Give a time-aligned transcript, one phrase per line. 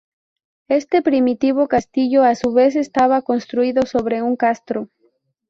[0.79, 4.89] Este primitivo castillo a su vez estaba construido sobre un castro.